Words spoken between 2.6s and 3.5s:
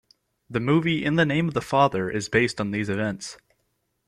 these events.